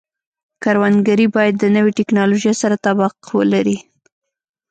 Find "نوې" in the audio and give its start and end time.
1.75-1.91